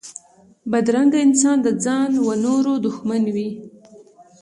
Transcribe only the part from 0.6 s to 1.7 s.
بدرنګه انسان د